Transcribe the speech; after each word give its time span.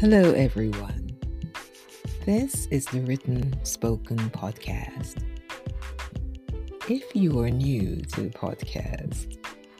Hello, 0.00 0.30
everyone. 0.30 1.10
This 2.24 2.66
is 2.66 2.84
the 2.84 3.00
Written 3.00 3.52
Spoken 3.64 4.16
Podcast. 4.30 5.24
If 6.88 7.16
you 7.16 7.40
are 7.40 7.50
new 7.50 7.96
to 7.96 8.20
the 8.20 8.30
podcast, 8.30 9.36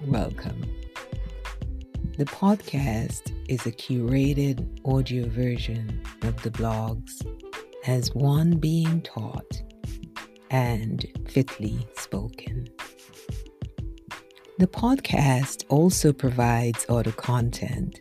welcome. 0.09 0.61
The 2.17 2.25
podcast 2.25 3.33
is 3.49 3.65
a 3.65 3.71
curated 3.71 4.67
audio 4.85 5.29
version 5.29 6.03
of 6.23 6.43
the 6.43 6.51
blogs 6.51 7.25
as 7.87 8.13
one 8.13 8.57
being 8.57 9.03
taught 9.03 9.63
and 10.51 11.07
fitly 11.29 11.87
spoken. 11.97 12.67
The 14.59 14.67
podcast 14.67 15.65
also 15.69 16.13
provides 16.13 16.85
audio 16.89 17.13
content 17.13 18.01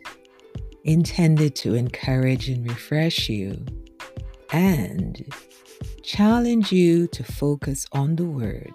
intended 0.88 1.54
to 1.54 1.74
encourage 1.74 2.48
and 2.48 2.66
refresh 2.66 3.28
you 3.28 3.62
and 4.52 5.22
challenge 6.02 6.72
you 6.72 7.06
to 7.08 7.22
focus 7.22 7.84
on 7.92 8.16
the 8.16 8.24
Word, 8.24 8.72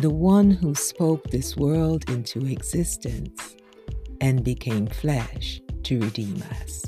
the 0.00 0.10
one 0.10 0.50
who 0.50 0.74
spoke 0.74 1.30
this 1.30 1.56
world 1.56 2.10
into 2.10 2.44
existence 2.46 3.54
and 4.20 4.42
became 4.42 4.88
flesh 4.88 5.60
to 5.84 6.00
redeem 6.00 6.42
us. 6.60 6.82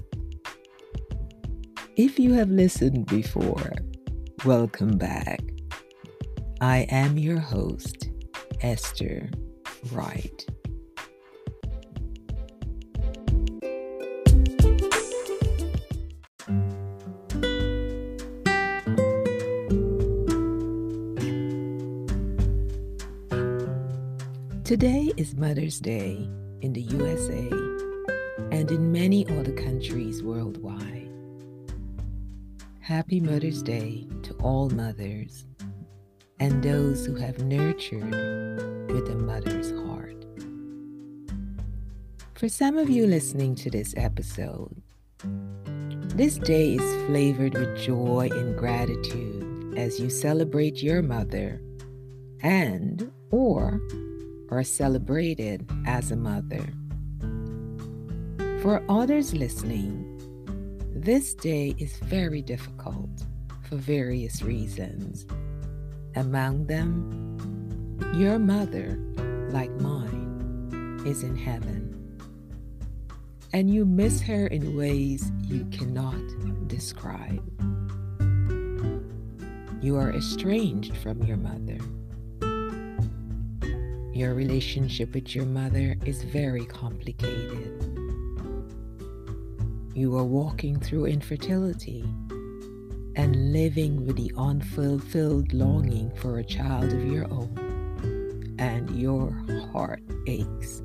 If 1.95 2.19
you 2.19 2.33
have 2.33 2.51
listened 2.51 3.07
before, 3.07 3.71
welcome 4.45 4.99
back. 4.99 5.39
I 6.61 6.89
am 6.91 7.19
your 7.19 7.39
host, 7.39 8.09
Esther 8.63 9.31
Wright. 9.93 10.58
Today 24.69 25.11
is 25.17 25.35
Mother's 25.35 25.81
Day 25.81 26.29
in 26.61 26.75
the 26.75 26.83
USA 26.83 27.49
and 28.53 28.71
in 28.71 28.93
many 28.93 29.27
other 29.27 29.53
countries 29.53 30.23
worldwide. 30.23 31.09
Happy 32.81 33.19
Mother's 33.19 33.63
Day 33.63 34.07
to 34.25 34.35
all 34.43 34.69
mothers 34.69 35.47
and 36.39 36.63
those 36.63 37.07
who 37.07 37.15
have 37.15 37.43
nurtured 37.43 38.11
with 38.93 39.09
a 39.09 39.15
mother's 39.15 39.71
heart. 39.87 40.27
For 42.35 42.51
some 42.51 42.77
of 42.77 42.91
you 42.91 43.07
listening 43.07 43.55
to 43.55 43.71
this 43.71 43.95
episode, 43.97 44.83
this 46.15 46.37
day 46.37 46.75
is 46.75 47.07
flavored 47.07 47.55
with 47.55 47.79
joy 47.79 48.29
and 48.31 48.55
gratitude 48.55 49.79
as 49.79 49.99
you 49.99 50.11
celebrate 50.11 50.83
your 50.83 51.01
mother 51.01 51.63
and 52.43 53.11
or 53.31 53.81
or 54.51 54.63
celebrated 54.63 55.69
as 55.87 56.11
a 56.11 56.17
mother. 56.17 56.65
For 58.63 58.83
others 58.89 59.35
listening, 59.35 60.05
this 60.95 61.35
day 61.35 61.75
is 61.79 61.97
very 61.99 62.43
difficult 62.43 63.11
for 63.63 63.77
various 63.77 64.43
reasons. 64.43 65.27
Among 66.17 66.67
them, 66.67 67.99
your 68.15 68.39
mother, 68.39 68.99
like 69.51 69.71
mine, 69.81 71.03
is 71.07 71.23
in 71.23 71.37
heaven. 71.37 71.95
And 73.53 73.73
you 73.73 73.87
miss 73.87 74.21
her 74.23 74.47
in 74.49 74.77
ways 74.77 75.31
you 75.45 75.65
cannot 75.67 76.69
describe. 76.69 77.43
You 79.81 79.97
are 79.97 80.13
estranged 80.13 80.97
from 80.97 81.23
your 81.23 81.37
mother 81.37 81.79
your 84.19 84.35
relationship 84.35 85.15
with 85.15 85.33
your 85.33 85.47
mother 85.47 85.97
is 86.05 86.25
very 86.25 86.65
complicated. 86.65 87.85
You 89.95 90.17
are 90.17 90.25
walking 90.25 90.81
through 90.81 91.07
infertility 91.07 92.03
and 93.15 93.53
living 93.53 94.05
with 94.05 94.17
the 94.17 94.33
unfulfilled 94.37 95.53
longing 95.53 96.11
for 96.17 96.41
a 96.41 96.45
child 96.45 96.93
of 96.93 97.05
your 97.05 97.27
own, 97.33 98.57
and 98.59 98.91
your 99.01 99.31
heart 99.73 100.03
aches. 100.27 100.83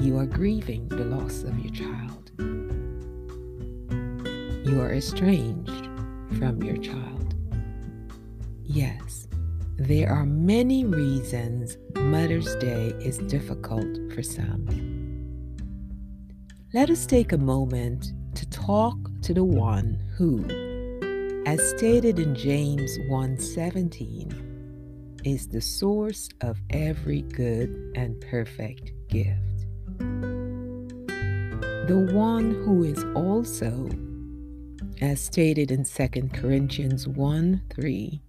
You 0.00 0.16
are 0.16 0.26
grieving 0.26 0.88
the 0.88 1.04
loss 1.04 1.42
of 1.42 1.58
your 1.58 1.74
child. 1.74 2.30
You 4.66 4.80
are 4.80 4.94
estranged 4.94 5.86
from 6.38 6.62
your 6.62 6.78
child. 6.78 7.34
Yes, 8.64 9.27
there 9.78 10.10
are 10.10 10.26
many 10.26 10.84
reasons 10.84 11.78
Mother's 11.94 12.56
Day 12.56 12.92
is 13.00 13.18
difficult 13.18 13.86
for 14.12 14.24
some. 14.24 14.66
Let 16.74 16.90
us 16.90 17.06
take 17.06 17.30
a 17.30 17.38
moment 17.38 18.12
to 18.34 18.50
talk 18.50 18.96
to 19.22 19.32
the 19.32 19.44
one 19.44 20.02
who, 20.16 20.44
as 21.46 21.62
stated 21.70 22.18
in 22.18 22.34
James 22.34 22.98
1:17, 23.08 24.32
is 25.24 25.46
the 25.46 25.60
source 25.60 26.28
of 26.40 26.60
every 26.70 27.22
good 27.22 27.70
and 27.94 28.20
perfect 28.20 28.90
gift. 29.06 29.66
The 31.86 32.10
one 32.12 32.50
who 32.64 32.82
is 32.82 33.04
also, 33.14 33.88
as 35.00 35.20
stated 35.20 35.70
in 35.70 35.84
2 35.84 36.32
Corinthians 36.32 37.06
1 37.06 37.62
3, 37.70 38.20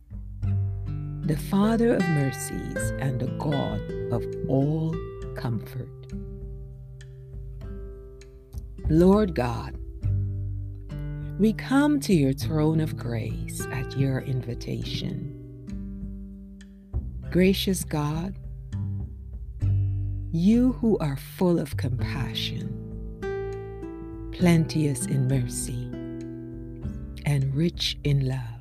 the 1.29 1.37
Father 1.37 1.93
of 1.93 2.01
mercies 2.09 2.91
and 2.97 3.19
the 3.19 3.27
God 3.37 3.79
of 4.11 4.25
all 4.47 4.95
comfort. 5.35 5.87
Lord 8.89 9.35
God, 9.35 9.77
we 11.37 11.53
come 11.53 11.99
to 11.99 12.15
your 12.15 12.33
throne 12.33 12.79
of 12.79 12.97
grace 12.97 13.61
at 13.71 13.95
your 13.95 14.21
invitation. 14.21 15.35
Gracious 17.29 17.83
God, 17.83 18.33
you 20.31 20.71
who 20.81 20.97
are 20.97 21.15
full 21.15 21.59
of 21.59 21.77
compassion, 21.77 22.73
plenteous 24.31 25.05
in 25.05 25.27
mercy, 25.27 25.91
and 27.27 27.53
rich 27.53 27.99
in 28.03 28.27
love 28.27 28.58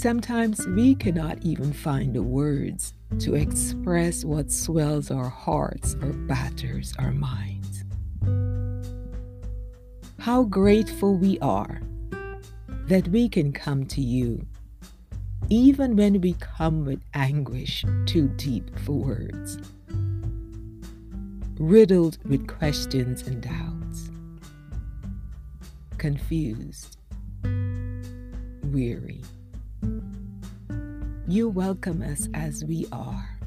Sometimes 0.00 0.66
we 0.68 0.94
cannot 0.94 1.42
even 1.42 1.74
find 1.74 2.14
the 2.14 2.22
words 2.22 2.94
to 3.18 3.34
express 3.34 4.24
what 4.24 4.50
swells 4.50 5.10
our 5.10 5.28
hearts 5.28 5.94
or 6.00 6.14
batters 6.14 6.94
our 6.98 7.12
minds. 7.12 7.84
How 10.18 10.44
grateful 10.44 11.18
we 11.18 11.38
are 11.40 11.82
that 12.86 13.08
we 13.08 13.28
can 13.28 13.52
come 13.52 13.84
to 13.88 14.00
you, 14.00 14.46
even 15.50 15.96
when 15.96 16.22
we 16.22 16.32
come 16.32 16.86
with 16.86 17.02
anguish 17.12 17.84
too 18.06 18.28
deep 18.38 18.70
for 18.78 18.92
words, 18.92 19.58
riddled 21.58 22.16
with 22.24 22.48
questions 22.48 23.26
and 23.26 23.42
doubts, 23.42 24.08
confused, 25.98 26.96
weary. 28.72 29.20
You 31.30 31.48
welcome 31.48 32.02
us 32.02 32.28
as 32.34 32.64
we 32.64 32.88
are 32.90 33.38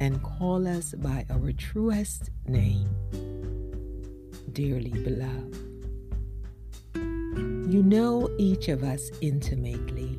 and 0.00 0.22
call 0.22 0.66
us 0.66 0.94
by 0.94 1.26
our 1.28 1.52
truest 1.52 2.30
name, 2.46 2.88
dearly 4.54 4.88
beloved. 4.88 5.58
You 7.70 7.82
know 7.82 8.30
each 8.38 8.68
of 8.68 8.82
us 8.82 9.10
intimately, 9.20 10.18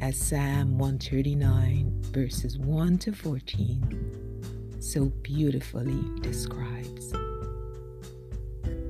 as 0.00 0.16
Psalm 0.16 0.78
139, 0.78 2.02
verses 2.06 2.58
1 2.58 2.98
to 2.98 3.12
14, 3.12 4.80
so 4.80 5.04
beautifully 5.22 6.02
describes. 6.22 7.12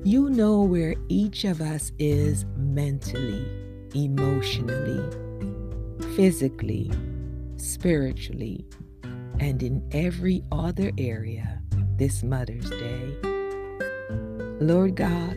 You 0.05 0.31
know 0.31 0.63
where 0.63 0.95
each 1.11 1.45
of 1.45 1.61
us 1.61 1.93
is 1.99 2.47
mentally, 2.57 3.47
emotionally, 3.95 5.05
physically, 6.17 6.91
spiritually, 7.61 8.67
and 9.39 9.63
in 9.63 9.87
every 9.93 10.43
other 10.51 10.91
area 10.99 11.63
this 11.97 12.23
Mother's 12.23 12.69
Day. 12.71 13.15
Lord 14.61 14.97
God, 14.97 15.37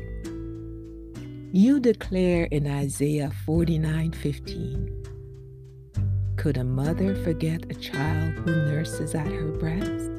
you 1.51 1.79
declare 1.79 2.45
in 2.45 2.67
Isaiah 2.67 3.31
49:15, 3.45 4.89
could 6.35 6.57
a 6.57 6.63
mother 6.63 7.15
forget 7.23 7.69
a 7.69 7.75
child 7.75 8.33
who 8.33 8.51
nurses 8.51 9.13
at 9.13 9.27
her 9.27 9.51
breast? 9.51 10.09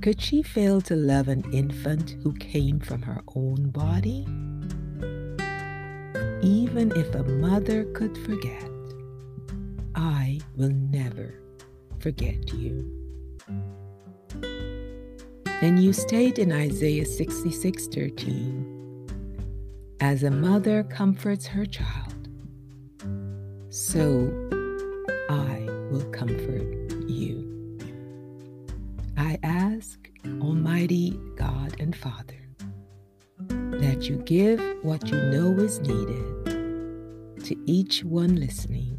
Could 0.00 0.20
she 0.20 0.42
fail 0.42 0.80
to 0.82 0.96
love 0.96 1.28
an 1.28 1.44
infant 1.52 2.16
who 2.22 2.32
came 2.34 2.80
from 2.80 3.02
her 3.02 3.22
own 3.34 3.70
body? 3.70 4.26
Even 6.40 6.92
if 6.96 7.14
a 7.14 7.24
mother 7.24 7.84
could 7.94 8.16
forget, 8.18 8.70
I 9.98 10.38
will 10.56 10.70
never 10.70 11.34
forget 11.98 12.54
you. 12.54 12.88
And 15.60 15.82
you 15.82 15.92
state 15.92 16.38
in 16.38 16.52
Isaiah 16.52 17.04
66 17.04 17.88
13, 17.88 19.08
as 19.98 20.22
a 20.22 20.30
mother 20.30 20.84
comforts 20.84 21.48
her 21.48 21.66
child, 21.66 22.28
so 23.70 24.30
I 25.28 25.66
will 25.90 26.08
comfort 26.12 26.92
you. 27.08 27.76
I 29.16 29.36
ask, 29.42 29.98
Almighty 30.40 31.18
God 31.34 31.74
and 31.80 31.96
Father, 31.96 32.38
that 33.48 34.08
you 34.08 34.18
give 34.18 34.60
what 34.82 35.08
you 35.08 35.16
know 35.16 35.58
is 35.58 35.80
needed 35.80 37.42
to 37.42 37.56
each 37.66 38.04
one 38.04 38.36
listening. 38.36 38.97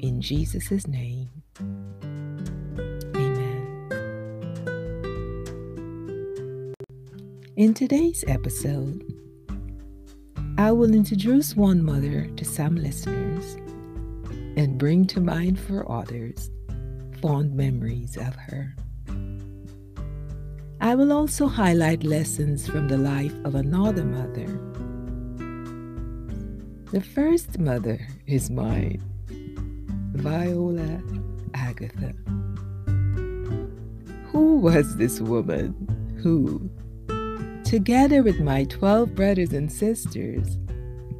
In 0.00 0.20
Jesus' 0.20 0.86
name, 0.86 1.28
amen. 3.16 3.94
In 7.56 7.74
today's 7.74 8.24
episode, 8.28 9.02
I 10.58 10.72
will 10.72 10.94
introduce 10.94 11.56
one 11.56 11.82
mother 11.82 12.26
to 12.26 12.44
some 12.44 12.76
listeners 12.76 13.56
and 14.56 14.78
bring 14.78 15.06
to 15.08 15.20
mind 15.20 15.58
for 15.58 15.90
others 15.90 16.50
fond 17.20 17.54
memories 17.54 18.16
of 18.16 18.34
her. 18.36 18.74
I 20.80 20.94
will 20.94 21.12
also 21.12 21.46
highlight 21.46 22.04
lessons 22.04 22.68
from 22.68 22.88
the 22.88 22.98
life 22.98 23.34
of 23.44 23.54
another 23.54 24.04
mother. 24.04 24.46
The 26.92 27.00
first 27.00 27.58
mother 27.58 28.06
is 28.26 28.50
mine, 28.50 29.02
Viola 30.14 31.02
Agatha. 31.54 32.12
Who 34.26 34.56
was 34.56 34.96
this 34.96 35.20
woman 35.20 35.74
who, 36.22 36.70
Together 37.64 38.22
with 38.22 38.40
my 38.40 38.64
12 38.64 39.14
brothers 39.14 39.52
and 39.52 39.72
sisters, 39.72 40.58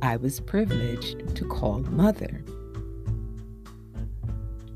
I 0.03 0.17
was 0.17 0.41
privileged 0.41 1.35
to 1.35 1.45
call 1.49 1.81
mother. 1.81 2.45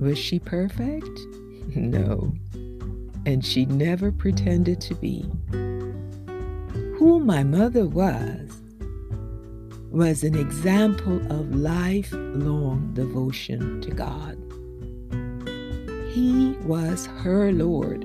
Was 0.00 0.19
she 0.19 0.38
perfect? 0.38 1.06
No. 1.76 2.35
And 3.26 3.44
she 3.44 3.67
never 3.67 4.11
pretended 4.11 4.81
to 4.81 4.94
be. 4.94 5.31
Who 6.97 7.21
my 7.21 7.44
mother 7.44 7.87
was, 7.87 8.48
was 9.99 10.23
an 10.23 10.37
example 10.37 11.17
of 11.29 11.56
lifelong 11.56 12.89
devotion 12.95 13.81
to 13.81 13.91
God. 13.91 14.39
He 16.12 16.53
was 16.62 17.06
her 17.06 17.50
Lord 17.50 18.05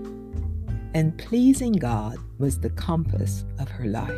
and 0.96 1.16
pleasing 1.20 1.74
God 1.74 2.18
was 2.40 2.60
the 2.60 2.72
compass 2.72 3.46
of 3.60 3.70
her 3.70 3.86
life. 3.86 4.10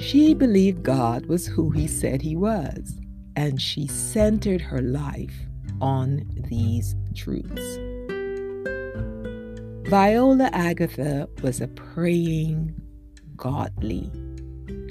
She 0.00 0.32
believed 0.32 0.82
God 0.82 1.26
was 1.26 1.46
who 1.46 1.68
He 1.68 1.86
said 1.86 2.22
He 2.22 2.34
was, 2.34 2.98
and 3.36 3.60
she 3.60 3.86
centered 3.86 4.62
her 4.62 4.80
life 4.80 5.36
on 5.82 6.24
these 6.48 6.94
truths. 7.14 7.78
Viola 9.90 10.48
Agatha 10.54 11.28
was 11.42 11.60
a 11.60 11.68
praying, 11.68 12.74
godly, 13.36 14.10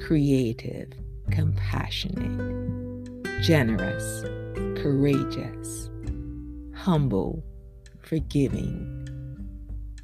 creative, 0.04 0.92
compassionate, 1.32 3.24
generous, 3.42 4.24
courageous, 4.82 5.90
humble, 6.76 7.42
forgiving, 8.02 9.08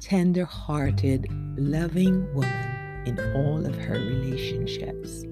tender 0.00 0.46
hearted, 0.46 1.26
loving 1.58 2.26
woman 2.34 3.02
in 3.04 3.18
all 3.34 3.66
of 3.66 3.76
her 3.76 3.98
relationships. 3.98 5.24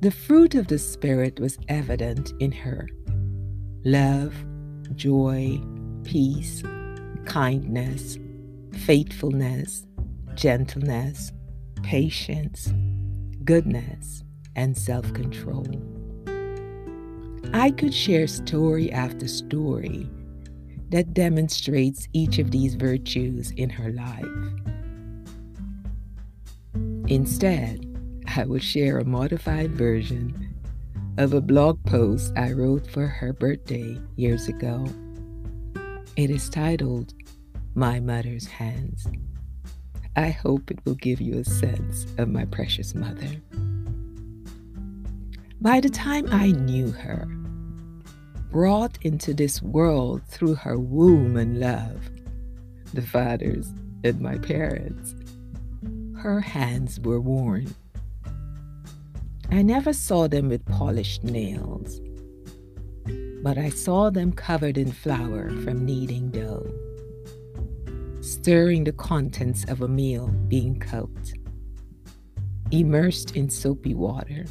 The 0.00 0.12
fruit 0.12 0.54
of 0.54 0.68
the 0.68 0.78
Spirit 0.78 1.40
was 1.40 1.58
evident 1.66 2.32
in 2.38 2.52
her 2.52 2.88
love, 3.84 4.36
joy, 4.94 5.60
peace, 6.04 6.62
kindness, 7.24 8.18
faithfulness, 8.72 9.84
gentleness, 10.36 11.32
patience, 11.82 12.72
goodness, 13.44 14.24
and 14.56 14.76
self 14.76 15.12
control. 15.14 15.66
I 17.52 17.70
could 17.70 17.92
share 17.92 18.26
story 18.26 18.90
after 18.90 19.28
story 19.28 20.08
that 20.90 21.14
demonstrates 21.14 22.08
each 22.12 22.38
of 22.38 22.50
these 22.50 22.74
virtues 22.74 23.50
in 23.52 23.70
her 23.70 23.92
life. 23.92 24.24
Instead, 27.08 27.86
I 28.36 28.44
will 28.44 28.58
share 28.58 28.98
a 28.98 29.04
modified 29.04 29.72
version 29.72 30.54
of 31.18 31.34
a 31.34 31.40
blog 31.40 31.82
post 31.84 32.32
I 32.36 32.52
wrote 32.52 32.86
for 32.86 33.06
her 33.06 33.32
birthday 33.32 33.98
years 34.16 34.48
ago. 34.48 34.86
It 36.16 36.30
is 36.30 36.48
titled 36.48 37.12
My 37.74 38.00
Mother's 38.00 38.46
Hands. 38.46 39.06
I 40.16 40.28
hope 40.30 40.70
it 40.70 40.78
will 40.84 40.94
give 40.94 41.20
you 41.20 41.38
a 41.38 41.44
sense 41.44 42.06
of 42.18 42.28
my 42.28 42.44
precious 42.44 42.94
mother. 42.94 43.30
By 45.60 45.80
the 45.80 45.88
time 45.88 46.26
I 46.30 46.50
knew 46.50 46.90
her, 46.90 47.26
brought 48.50 48.98
into 49.00 49.32
this 49.32 49.62
world 49.62 50.20
through 50.28 50.56
her 50.56 50.78
womb 50.78 51.36
and 51.36 51.58
love, 51.58 52.10
the 52.92 53.00
fathers 53.00 53.72
and 54.04 54.20
my 54.20 54.36
parents. 54.36 55.14
Her 56.18 56.40
hands 56.40 57.00
were 57.00 57.20
worn. 57.20 57.74
I 59.50 59.62
never 59.62 59.94
saw 59.94 60.28
them 60.28 60.50
with 60.50 60.66
polished 60.66 61.24
nails, 61.24 62.00
but 63.42 63.56
I 63.56 63.70
saw 63.70 64.10
them 64.10 64.32
covered 64.32 64.76
in 64.76 64.92
flour 64.92 65.48
from 65.62 65.86
kneading 65.86 66.30
dough, 66.30 66.70
stirring 68.34 68.84
the 68.84 68.92
contents 68.92 69.64
of 69.64 69.82
a 69.82 69.88
meal 69.88 70.28
being 70.48 70.78
cooked, 70.78 71.34
immersed 72.70 73.36
in 73.36 73.50
soapy 73.50 73.94
water 73.94 74.44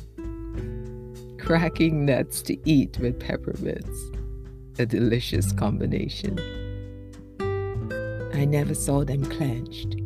cracking 1.42 2.06
nuts 2.06 2.42
to 2.44 2.58
eat 2.70 2.98
with 3.00 3.20
peppermints. 3.20 4.12
A 4.80 4.86
delicious 4.86 5.52
combination. 5.52 6.40
I 8.34 8.46
never 8.46 8.74
saw 8.74 9.04
them 9.04 9.26
clenched. 9.26 9.98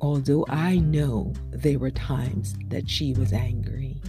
Although 0.00 0.44
I 0.48 0.78
know 0.78 1.32
there 1.50 1.78
were 1.78 1.90
times 1.90 2.54
that 2.68 2.90
she 2.90 3.14
was 3.14 3.32
angry, 3.32 4.00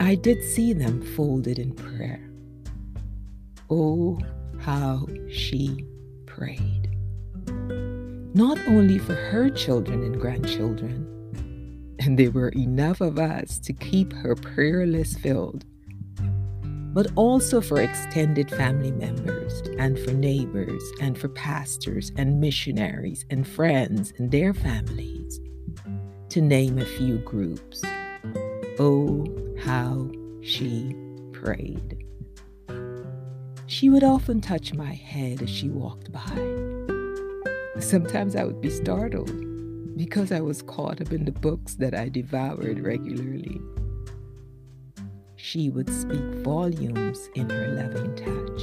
I 0.00 0.14
did 0.16 0.42
see 0.42 0.72
them 0.72 1.02
folded 1.14 1.58
in 1.58 1.74
prayer. 1.74 2.28
Oh, 3.70 4.18
how 4.64 5.06
she 5.30 5.84
prayed. 6.24 6.88
Not 8.34 8.58
only 8.66 8.98
for 8.98 9.14
her 9.14 9.50
children 9.50 10.02
and 10.02 10.18
grandchildren, 10.18 11.06
and 11.98 12.18
there 12.18 12.30
were 12.30 12.48
enough 12.48 13.02
of 13.02 13.18
us 13.18 13.58
to 13.58 13.74
keep 13.74 14.12
her 14.14 14.34
prayer 14.34 14.86
list 14.86 15.20
filled, 15.20 15.66
but 16.94 17.08
also 17.14 17.60
for 17.60 17.82
extended 17.82 18.50
family 18.50 18.90
members 18.92 19.60
and 19.78 19.98
for 19.98 20.12
neighbors 20.12 20.82
and 20.98 21.18
for 21.18 21.28
pastors 21.28 22.10
and 22.16 22.40
missionaries 22.40 23.26
and 23.28 23.46
friends 23.46 24.14
and 24.16 24.30
their 24.30 24.54
families, 24.54 25.40
to 26.30 26.40
name 26.40 26.78
a 26.78 26.86
few 26.86 27.18
groups. 27.18 27.82
Oh, 28.78 29.26
how 29.62 30.10
she 30.40 30.96
prayed. 31.32 31.98
She 33.84 33.90
would 33.90 34.02
often 34.02 34.40
touch 34.40 34.72
my 34.72 34.94
head 34.94 35.42
as 35.42 35.50
she 35.50 35.68
walked 35.68 36.10
by. 36.10 37.80
Sometimes 37.80 38.34
I 38.34 38.44
would 38.44 38.62
be 38.62 38.70
startled 38.70 39.30
because 39.94 40.32
I 40.32 40.40
was 40.40 40.62
caught 40.62 41.02
up 41.02 41.12
in 41.12 41.26
the 41.26 41.32
books 41.32 41.74
that 41.74 41.92
I 41.94 42.08
devoured 42.08 42.80
regularly. 42.80 43.60
She 45.36 45.68
would 45.68 45.90
speak 45.92 46.24
volumes 46.36 47.28
in 47.34 47.50
her 47.50 47.68
loving 47.74 48.16
touch 48.16 48.62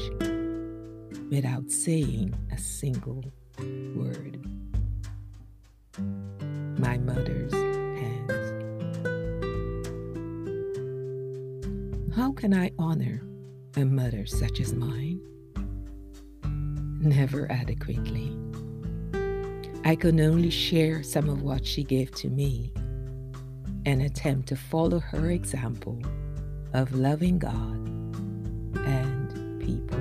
without 1.29 1.69
saying 1.69 2.33
a 2.51 2.57
single 2.57 3.23
word. 3.95 4.43
My 6.79 6.97
mother's 6.97 7.53
hands. 7.53 8.53
How 12.15 12.31
can 12.31 12.55
I 12.55 12.71
honor 12.79 13.21
a 13.75 13.85
mother 13.85 14.25
such 14.25 14.59
as 14.59 14.73
mine? 14.73 15.21
never 17.01 17.51
adequately. 17.51 18.37
I 19.83 19.95
can 19.95 20.19
only 20.19 20.49
share 20.49 21.03
some 21.03 21.27
of 21.29 21.41
what 21.41 21.65
she 21.65 21.83
gave 21.83 22.11
to 22.15 22.29
me 22.29 22.71
and 23.85 24.01
attempt 24.01 24.47
to 24.49 24.55
follow 24.55 24.99
her 24.99 25.31
example 25.31 25.99
of 26.73 26.93
loving 26.93 27.39
God 27.39 27.87
and 28.85 29.59
people. 29.59 29.97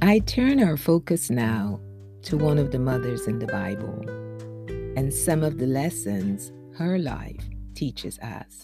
I 0.00 0.20
turn 0.20 0.62
our 0.62 0.76
focus 0.76 1.28
now 1.28 1.80
to 2.24 2.36
one 2.38 2.58
of 2.58 2.70
the 2.70 2.78
mothers 2.78 3.26
in 3.26 3.38
the 3.38 3.46
Bible 3.46 4.00
and 4.96 5.12
some 5.12 5.42
of 5.42 5.58
the 5.58 5.66
lessons 5.66 6.52
her 6.74 6.98
life 6.98 7.44
teaches 7.74 8.18
us. 8.20 8.62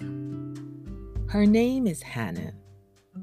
Her 1.29 1.45
name 1.45 1.87
is 1.87 2.03
Hannah, 2.03 2.55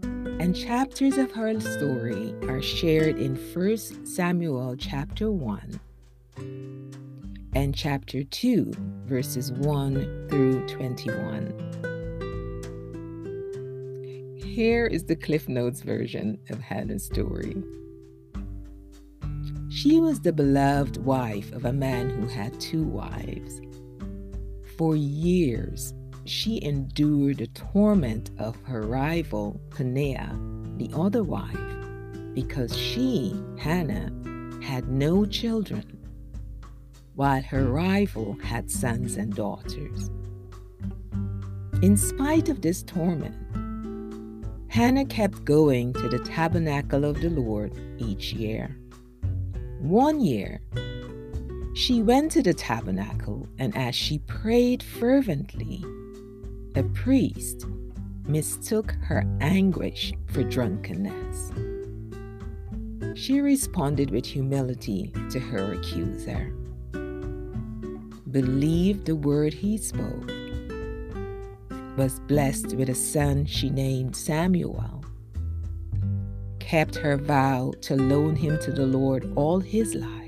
and 0.04 0.56
chapters 0.56 1.18
of 1.18 1.32
her 1.32 1.60
story 1.60 2.36
are 2.44 2.62
shared 2.62 3.18
in 3.18 3.36
1 3.36 4.06
Samuel 4.06 4.76
chapter 4.78 5.32
1 5.32 5.80
and 7.56 7.74
chapter 7.74 8.24
2, 8.24 8.72
verses 9.06 9.52
1 9.54 10.28
through 10.30 10.68
21. 10.68 11.54
Here 14.38 14.86
is 14.86 15.06
the 15.06 15.16
Cliff 15.16 15.50
Notes 15.50 15.82
version 15.82 16.38
of 16.52 16.60
Hannah's 16.60 17.06
story. 17.06 17.64
She 19.78 20.00
was 20.00 20.20
the 20.20 20.34
beloved 20.34 20.98
wife 21.06 21.52
of 21.52 21.64
a 21.64 21.72
man 21.72 22.10
who 22.10 22.26
had 22.26 22.60
two 22.60 22.84
wives. 22.84 23.62
For 24.76 24.96
years, 24.96 25.94
she 26.26 26.60
endured 26.64 27.38
the 27.38 27.48
torment 27.50 28.32
of 28.40 28.56
her 28.64 28.82
rival, 28.82 29.62
Peninnah, 29.70 30.36
the 30.78 30.90
other 30.96 31.24
wife, 31.24 31.60
because 32.34 32.76
she, 32.76 33.40
Hannah, 33.60 34.12
had 34.64 34.88
no 34.88 35.26
children, 35.26 35.86
while 37.14 37.44
her 37.44 37.66
rival 37.66 38.36
had 38.42 38.72
sons 38.72 39.16
and 39.16 39.36
daughters. 39.36 40.10
In 41.84 41.96
spite 41.98 42.50
of 42.50 42.64
this 42.64 42.82
torment, 42.82 43.36
Hannah 44.70 45.06
kept 45.06 45.46
going 45.46 45.94
to 45.94 46.10
the 46.10 46.18
tabernacle 46.18 47.06
of 47.06 47.22
the 47.22 47.30
Lord 47.30 47.74
each 48.00 48.34
year. 48.34 48.76
One 49.80 50.20
year, 50.20 50.60
she 51.76 52.02
went 52.02 52.32
to 52.32 52.42
the 52.42 52.54
tabernacle, 52.54 53.48
and 53.60 53.78
as 53.78 53.94
she 53.94 54.18
prayed 54.20 54.82
fervently, 54.82 55.84
a 56.76 56.84
priest 56.84 57.66
mistook 58.28 58.94
her 59.04 59.24
anguish 59.40 60.14
for 60.26 60.44
drunkenness. 60.44 61.52
She 63.14 63.40
responded 63.40 64.10
with 64.10 64.26
humility 64.26 65.14
to 65.30 65.40
her 65.40 65.74
accuser, 65.74 66.52
believed 68.32 69.06
the 69.06 69.16
word 69.16 69.54
he 69.54 69.78
spoke, 69.78 70.32
was 71.96 72.20
blessed 72.22 72.74
with 72.76 72.90
a 72.90 72.96
son 72.96 73.46
she 73.46 73.70
named 73.70 74.16
Samuel, 74.16 74.97
kept 76.68 76.98
her 76.98 77.16
vow 77.16 77.72
to 77.80 77.96
loan 77.96 78.36
him 78.36 78.60
to 78.60 78.74
the 78.74 78.86
Lord 78.86 79.32
all 79.38 79.58
his 79.62 79.96
life 79.96 80.28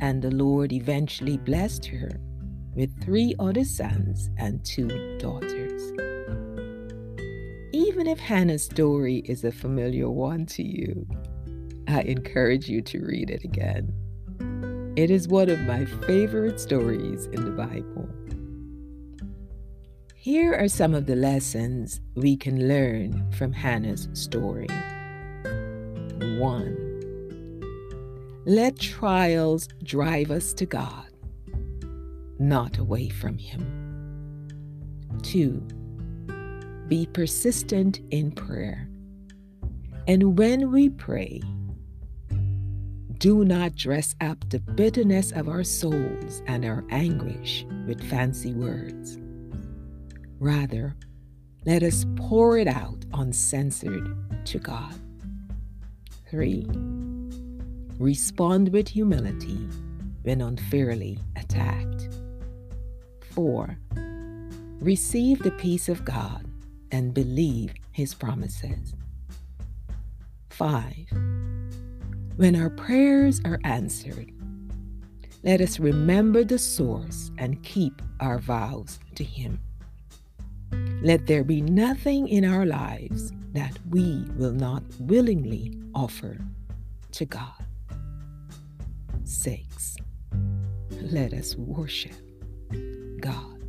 and 0.00 0.22
the 0.22 0.30
Lord 0.30 0.72
eventually 0.72 1.36
blessed 1.36 1.84
her 1.84 2.18
with 2.74 3.04
three 3.04 3.34
other 3.38 3.64
sons 3.64 4.30
and 4.38 4.64
two 4.64 5.18
daughters. 5.18 5.92
Even 7.74 8.06
if 8.06 8.18
Hannah's 8.18 8.64
story 8.64 9.16
is 9.26 9.44
a 9.44 9.52
familiar 9.52 10.08
one 10.08 10.46
to 10.46 10.62
you, 10.62 11.06
I 11.86 12.00
encourage 12.00 12.70
you 12.70 12.80
to 12.80 13.04
read 13.04 13.28
it 13.28 13.44
again. 13.44 13.92
It 14.96 15.10
is 15.10 15.28
one 15.28 15.50
of 15.50 15.60
my 15.60 15.84
favorite 15.84 16.58
stories 16.58 17.26
in 17.26 17.44
the 17.44 17.50
Bible. 17.50 18.08
Here 20.24 20.54
are 20.54 20.68
some 20.68 20.94
of 20.94 21.04
the 21.04 21.16
lessons 21.16 22.00
we 22.14 22.34
can 22.34 22.66
learn 22.66 23.30
from 23.32 23.52
Hannah's 23.52 24.08
story. 24.14 24.68
1. 26.38 28.42
Let 28.46 28.78
trials 28.78 29.68
drive 29.82 30.30
us 30.30 30.54
to 30.54 30.64
God, 30.64 31.10
not 32.38 32.78
away 32.78 33.10
from 33.10 33.36
Him. 33.36 34.48
Two, 35.22 35.60
be 36.88 37.04
persistent 37.04 38.00
in 38.10 38.32
prayer. 38.32 38.88
And 40.08 40.38
when 40.38 40.72
we 40.72 40.88
pray, 40.88 41.42
do 43.18 43.44
not 43.44 43.74
dress 43.74 44.14
up 44.22 44.48
the 44.48 44.60
bitterness 44.60 45.32
of 45.32 45.50
our 45.50 45.64
souls 45.64 46.42
and 46.46 46.64
our 46.64 46.82
anguish 46.88 47.66
with 47.86 48.02
fancy 48.08 48.54
words. 48.54 49.18
Rather, 50.44 50.94
let 51.64 51.82
us 51.82 52.04
pour 52.16 52.58
it 52.58 52.68
out 52.68 53.02
uncensored 53.14 54.14
to 54.44 54.58
God. 54.58 54.94
3 56.30 56.66
Respond 57.98 58.68
with 58.68 58.86
humility 58.88 59.66
when 60.22 60.42
unfairly 60.42 61.18
attacked. 61.36 62.10
4. 63.32 63.78
Receive 64.80 65.38
the 65.38 65.52
peace 65.52 65.88
of 65.88 66.04
God 66.04 66.46
and 66.90 67.14
believe 67.14 67.72
his 67.92 68.12
promises. 68.12 68.92
5. 70.50 70.94
When 72.36 72.54
our 72.54 72.68
prayers 72.68 73.40
are 73.46 73.60
answered, 73.64 74.30
let 75.42 75.62
us 75.62 75.80
remember 75.80 76.44
the 76.44 76.58
source 76.58 77.30
and 77.38 77.62
keep 77.62 78.02
our 78.20 78.38
vows 78.38 78.98
to 79.14 79.24
him. 79.24 79.58
Let 81.02 81.26
there 81.26 81.44
be 81.44 81.60
nothing 81.60 82.28
in 82.28 82.44
our 82.44 82.64
lives 82.64 83.32
that 83.52 83.78
we 83.90 84.24
will 84.36 84.52
not 84.52 84.82
willingly 85.00 85.78
offer 85.94 86.38
to 87.12 87.24
God. 87.24 87.64
6. 89.24 89.96
Let 90.90 91.32
us 91.32 91.54
worship 91.56 92.14
God. 93.20 93.62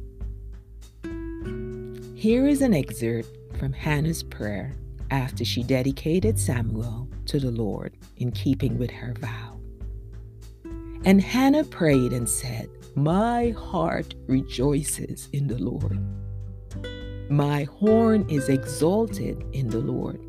Here 2.15 2.47
is 2.47 2.61
an 2.61 2.73
excerpt 2.73 3.29
from 3.57 3.73
Hannah's 3.73 4.23
prayer 4.23 4.73
after 5.11 5.45
she 5.45 5.61
dedicated 5.61 6.39
Samuel 6.39 7.07
to 7.25 7.39
the 7.39 7.51
Lord 7.51 7.95
in 8.17 8.31
keeping 8.31 8.77
with 8.77 8.91
her 8.91 9.13
vow. 9.19 9.59
And 11.05 11.21
Hannah 11.21 11.65
prayed 11.65 12.13
and 12.13 12.27
said, 12.27 12.69
My 12.95 13.49
heart 13.51 14.15
rejoices 14.27 15.29
in 15.33 15.47
the 15.47 15.59
Lord. 15.59 15.99
My 17.29 17.63
horn 17.63 18.29
is 18.29 18.49
exalted 18.49 19.43
in 19.51 19.67
the 19.69 19.79
Lord. 19.79 20.19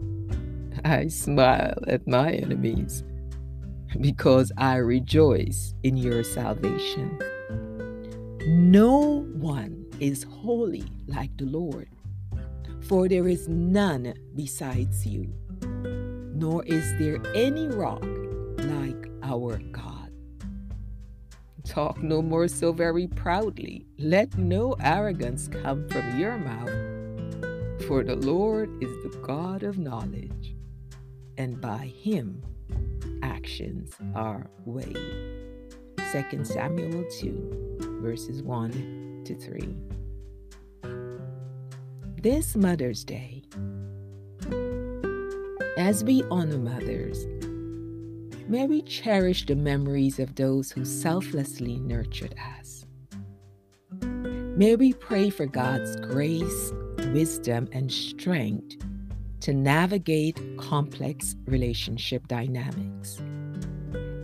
I 0.83 1.09
smile 1.09 1.77
at 1.89 2.07
my 2.09 2.33
enemies 2.33 3.05
because 4.01 4.51
I 4.57 4.77
rejoice 4.77 5.75
in 5.83 5.99
your 5.99 6.25
salvation. 6.25 7.19
No 8.47 9.27
one 9.35 9.85
is 10.01 10.23
holy 10.23 10.85
like 11.07 11.37
the 11.37 11.45
Lord, 11.45 11.89
for 12.89 13.09
there 13.09 13.29
is 13.29 13.47
none 13.47 14.15
besides 14.35 15.05
you, 15.07 15.35
nor 16.35 16.65
is 16.65 16.85
there 16.99 17.21
any 17.35 17.67
rock 17.69 18.03
like 18.59 19.11
our 19.23 19.59
God. 19.71 19.86
Talk 21.77 22.03
no 22.03 22.23
more 22.23 22.49
so 22.49 22.73
very 22.73 23.07
proudly. 23.07 23.85
Let 23.99 24.39
no 24.39 24.77
arrogance 24.81 25.47
come 25.47 25.87
from 25.91 26.19
your 26.19 26.39
mouth, 26.39 26.71
for 27.87 28.03
the 28.03 28.17
Lord 28.17 28.83
is 28.83 28.89
the 29.03 29.19
God 29.19 29.63
of 29.63 29.77
knowledge, 29.77 30.57
and 31.37 31.61
by 31.61 31.93
him 32.03 32.43
actions 33.23 33.95
are 34.15 34.49
weighed. 34.65 34.97
2 36.31 36.45
Samuel 36.47 37.05
2, 37.21 37.99
verses 38.01 38.43
1 38.43 39.25
to 39.27 39.35
3. 39.35 39.77
This 42.23 42.57
Mother's 42.57 43.05
Day, 43.05 43.43
as 45.77 46.03
we 46.03 46.23
honor 46.31 46.57
mothers, 46.57 47.27
may 48.49 48.67
we 48.67 48.83
cherish 48.83 49.47
the 49.47 49.57
memories 49.57 50.19
of 50.19 50.35
those 50.37 50.71
who 50.71 50.85
selflessly 50.85 51.79
nurtured 51.81 52.35
us. 52.59 52.87
May 54.57 54.77
we 54.77 54.93
pray 54.93 55.31
for 55.31 55.47
God's 55.47 55.97
grace, 55.97 56.73
wisdom, 57.13 57.69
and 57.73 57.93
strength 57.93 58.77
to 59.41 59.53
navigate 59.53 60.41
complex 60.59 61.37
relationship 61.47 62.27
dynamics 62.29 63.19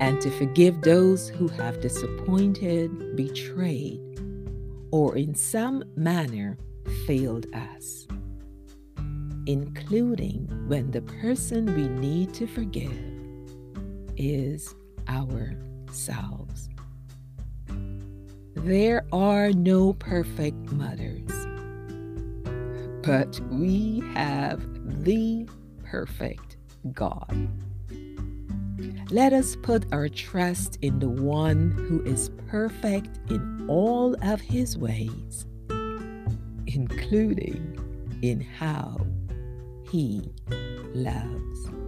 and 0.00 0.21
to 0.21 0.31
forgive 0.31 0.81
those 0.83 1.29
who 1.29 1.49
have 1.49 1.81
disappointed, 1.81 3.17
betrayed, 3.17 4.00
or 4.91 5.17
in 5.17 5.35
some 5.35 5.85
manner 5.97 6.59
failed 7.07 7.47
us, 7.55 8.07
including 9.47 10.49
when 10.67 10.91
the 10.91 11.02
person 11.02 11.67
we 11.75 11.88
need 11.88 12.33
to 12.35 12.47
forgive 12.47 13.12
is 14.16 14.75
ourselves. 15.09 16.69
There 18.54 19.04
are 19.12 19.50
no 19.52 19.95
perfect 19.95 20.73
mothers, 20.73 21.31
but 23.02 23.40
we 23.50 24.02
have 24.14 24.62
the 25.04 25.49
perfect 25.85 26.57
God. 26.92 27.49
Let 29.11 29.33
us 29.33 29.57
put 29.57 29.92
our 29.92 30.09
trust 30.09 30.78
in 30.81 30.99
the 30.99 31.09
one 31.09 31.73
who 31.73 32.02
is 32.04 32.31
perfect 32.49 33.19
in 33.31 33.66
all 33.69 34.16
of 34.23 34.40
his 34.40 34.78
ways, 34.78 35.47
including 36.66 37.78
in 38.23 38.40
how 38.40 39.07
he 39.90 40.33
loves 40.95 41.81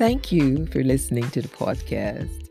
Thank 0.00 0.32
you 0.32 0.64
for 0.64 0.82
listening 0.82 1.28
to 1.32 1.42
the 1.42 1.48
podcast. 1.48 2.48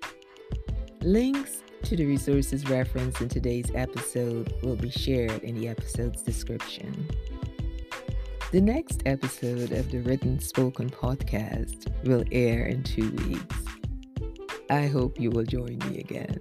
Links 1.01 1.63
to 1.81 1.95
the 1.95 2.05
resources 2.05 2.69
referenced 2.69 3.21
in 3.21 3.27
today's 3.27 3.71
episode 3.73 4.53
will 4.61 4.75
be 4.75 4.91
shared 4.91 5.41
in 5.41 5.55
the 5.55 5.67
episode's 5.67 6.21
description. 6.21 7.09
The 8.51 8.61
next 8.61 9.01
episode 9.07 9.71
of 9.71 9.89
the 9.89 9.97
Written 10.01 10.39
Spoken 10.39 10.91
podcast 10.91 11.87
will 12.07 12.23
air 12.31 12.67
in 12.67 12.83
two 12.83 13.09
weeks. 13.27 13.55
I 14.69 14.85
hope 14.85 15.19
you 15.19 15.31
will 15.31 15.43
join 15.43 15.79
me 15.87 16.01
again. 16.01 16.37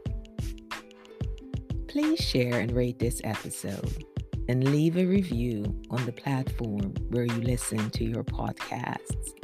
Please 1.87 2.21
share 2.21 2.61
and 2.61 2.71
rate 2.73 2.99
this 2.99 3.23
episode 3.25 4.05
and 4.47 4.63
leave 4.63 4.99
a 4.99 5.07
review 5.07 5.75
on 5.89 6.05
the 6.05 6.13
platform 6.13 6.93
where 7.09 7.25
you 7.25 7.41
listen 7.41 7.89
to 7.93 8.05
your 8.05 8.25
podcasts. 8.25 9.38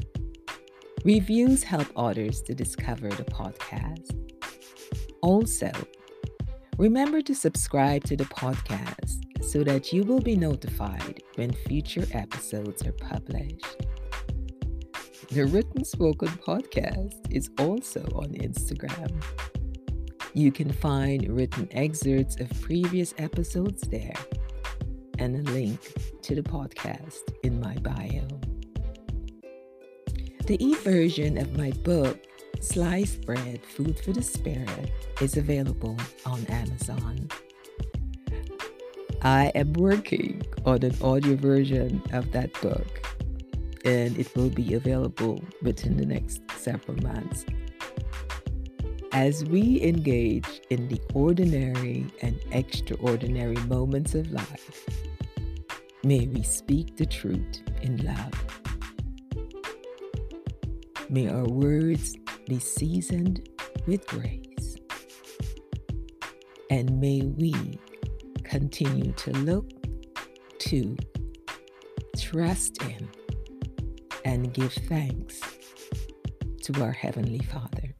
Reviews 1.05 1.63
help 1.63 1.87
others 1.97 2.41
to 2.41 2.55
discover 2.55 3.11
the 3.11 3.25
podcast. 3.25 4.19
Also, 5.21 5.71
remember 6.79 7.21
to 7.21 7.35
subscribe 7.35 8.05
to 8.05 8.17
the 8.17 8.25
podcast 8.25 9.21
so 9.45 9.63
that 9.65 9.93
you 9.93 10.03
will 10.05 10.23
be 10.23 10.35
notified 10.35 11.23
when 11.35 11.53
future 11.53 12.07
episodes 12.13 12.87
are 12.87 12.93
published. 12.93 13.85
The 15.31 15.45
Written 15.45 15.85
Spoken 15.85 16.29
podcast 16.29 17.31
is 17.31 17.51
also 17.59 18.01
on 18.15 18.29
Instagram. 18.37 19.23
You 20.33 20.51
can 20.53 20.73
find 20.73 21.29
written 21.29 21.69
excerpts 21.73 22.41
of 22.41 22.49
previous 22.63 23.13
episodes 23.19 23.83
there 23.89 24.17
and 25.19 25.37
a 25.37 25.51
link 25.51 25.81
to 26.23 26.35
the 26.35 26.43
podcast 26.43 27.21
in 27.43 27.61
my 27.61 27.75
bio. 27.77 28.27
The 30.47 30.63
e 30.63 30.75
version 30.75 31.39
of 31.39 31.57
my 31.57 31.71
book 31.71 32.23
Sliced 32.61 33.25
Bread 33.25 33.65
Food 33.65 33.99
for 33.99 34.13
the 34.13 34.21
Spirit 34.21 34.93
is 35.23 35.39
available 35.39 35.97
on 36.27 36.45
Amazon. 36.47 37.31
I 39.23 39.47
am 39.55 39.73
working 39.73 40.43
on 40.67 40.83
an 40.83 40.95
audio 41.01 41.37
version 41.37 42.03
of 42.13 42.31
that 42.33 42.53
book, 42.61 43.17
and 43.87 44.19
it 44.19 44.37
will 44.37 44.51
be 44.51 44.75
available 44.75 45.43
within 45.63 45.97
the 45.97 46.05
next 46.05 46.43
several 46.59 46.99
months. 46.99 47.47
As 49.13 49.47
we 49.47 49.81
engage 49.81 50.61
in 50.69 50.89
the 50.89 51.01
ordinary 51.15 52.05
and 52.21 52.39
extraordinary 52.51 53.57
moments 53.65 54.15
of 54.15 54.31
life, 54.31 54.87
may 56.03 56.27
we 56.27 56.43
speak 56.43 56.99
the 56.99 57.07
truth 57.07 57.63
in 57.81 57.97
love. 58.05 58.64
May 61.15 61.29
our 61.29 61.45
words 61.45 62.17
be 62.49 62.59
seasoned 62.59 63.49
with 63.87 64.05
grace. 64.05 64.77
And 66.71 66.99
may 66.99 67.21
we 67.23 67.79
continue 68.43 69.13
to 69.13 69.31
look 69.31 69.71
to, 70.59 70.97
trust 72.19 72.83
in, 72.83 73.09
and 74.25 74.53
give 74.53 74.73
thanks 74.73 75.41
to 76.63 76.83
our 76.83 76.91
Heavenly 76.91 77.45
Father. 77.45 77.95